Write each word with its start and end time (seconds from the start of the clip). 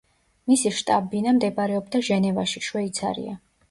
მისი 0.51 0.71
შტაბ-ბინა 0.77 1.35
მდებარეობდა 1.37 2.05
ჟენევაში, 2.11 2.67
შვეიცარია. 2.73 3.43